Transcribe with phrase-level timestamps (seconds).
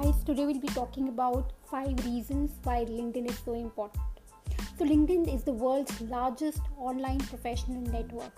[0.00, 4.02] guys, today we'll be talking about five reasons why LinkedIn is so important.
[4.78, 8.32] So, LinkedIn is the world's largest online professional network.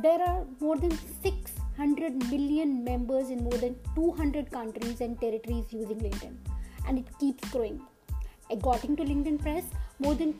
[0.00, 0.92] There are more than
[1.22, 6.36] 600 million members in more than 200 countries and territories using LinkedIn,
[6.86, 7.80] and it keeps growing.
[8.50, 9.64] According to LinkedIn Press,
[9.98, 10.34] more than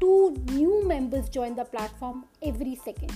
[0.00, 3.12] two new members join the platform every second.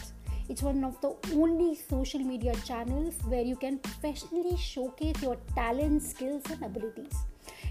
[0.48, 6.02] It's one of the only social media channels where you can professionally showcase your talent,
[6.02, 7.14] skills, and abilities.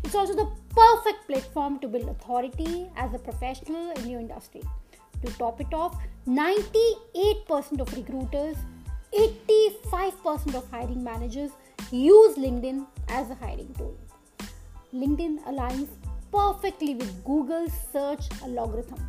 [0.03, 4.61] It's also the perfect platform to build authority as a professional in your industry.
[5.25, 8.57] To top it off, 98% of recruiters,
[9.11, 11.49] 85% of hiring managers
[11.89, 13.97] use LinkedIn as a hiring tool.
[14.93, 15.87] LinkedIn aligns
[16.31, 18.99] perfectly with Google's search algorithm.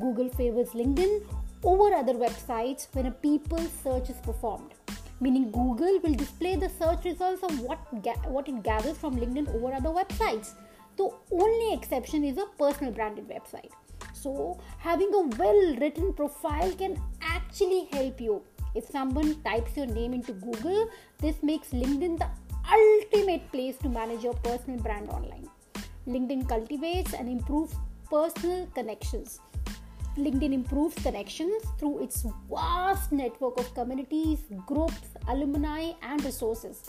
[0.00, 1.22] Google favors LinkedIn
[1.64, 4.74] over other websites when a people search is performed.
[5.20, 9.48] Meaning google will display the search results of what ga- what it gathers from linkedin
[9.54, 10.54] over other websites.
[10.96, 13.70] The only exception is a personal branded website.
[14.12, 18.42] So having a well written profile can actually help you.
[18.74, 20.88] If someone types your name into google
[21.18, 22.28] this makes linkedin the
[22.80, 25.48] ultimate place to manage your personal brand online.
[26.08, 27.74] Linkedin cultivates and improves
[28.10, 29.40] personal connections
[30.16, 36.82] LinkedIn improves connections through its vast network of communities, groups, alumni, and resources.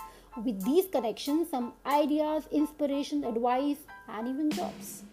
[0.44, 3.78] With these connections, some ideas, inspiration, advice,
[4.10, 5.04] and even jobs.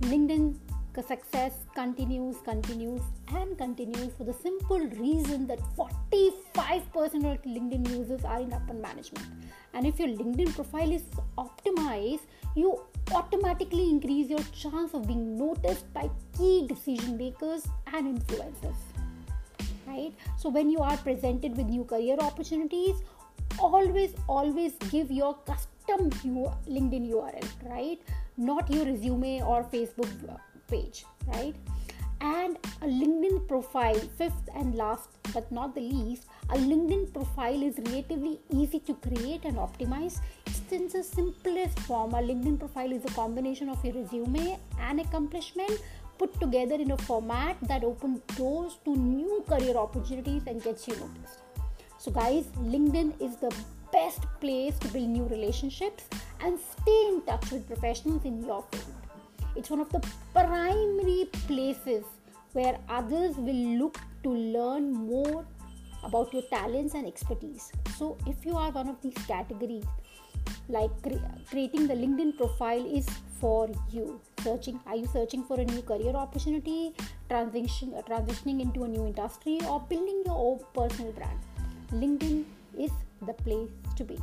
[0.00, 0.56] LinkedIn
[1.02, 3.00] success continues, continues,
[3.34, 9.26] and continues for the simple reason that 45% of LinkedIn users are in upper management.
[9.72, 11.02] And if your LinkedIn profile is
[11.36, 12.20] optimized,
[12.54, 12.80] you
[13.12, 18.76] automatically increase your chance of being noticed by key decision makers and influencers.
[19.86, 20.12] Right?
[20.38, 22.96] So, when you are presented with new career opportunities,
[23.58, 28.00] always, always give your custom LinkedIn URL, right?
[28.36, 30.08] Not your resume or Facebook
[30.68, 31.54] page, right?
[32.20, 37.76] And a LinkedIn profile, fifth and last but not the least, a LinkedIn profile is
[37.78, 40.20] relatively easy to create and optimize.
[40.46, 42.14] It's in the simplest form.
[42.14, 45.82] A LinkedIn profile is a combination of your resume and accomplishment
[46.18, 50.94] put together in a format that opens doors to new career opportunities and gets you
[50.94, 51.40] noticed.
[51.98, 53.54] So, guys, LinkedIn is the
[53.92, 56.04] best place to build new relationships
[56.40, 59.03] and stay in touch with professionals in your field.
[59.56, 60.00] It's one of the
[60.32, 62.04] primary places
[62.52, 65.44] where others will look to learn more
[66.02, 67.72] about your talents and expertise.
[67.96, 69.84] So, if you are one of these categories,
[70.68, 73.08] like cre- creating the LinkedIn profile is
[73.40, 74.20] for you.
[74.42, 76.92] Searching, are you searching for a new career opportunity,
[77.28, 81.38] transition, transitioning into a new industry, or building your own personal brand?
[81.92, 82.44] LinkedIn
[82.78, 82.90] is
[83.26, 84.18] the place to be.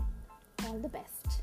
[0.67, 1.41] All the best.